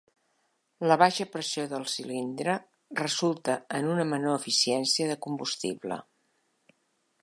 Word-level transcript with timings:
La 0.91 0.95
baixa 1.01 1.27
pressió 1.35 1.65
del 1.73 1.85
cilindre 1.97 2.57
resulta 3.03 3.59
en 3.81 3.93
una 3.93 4.09
menor 4.15 4.43
eficiència 4.43 5.11
del 5.13 5.23
combustible. 5.29 6.05